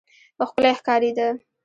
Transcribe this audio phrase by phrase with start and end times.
[0.47, 1.27] ښکلی ښکارېده.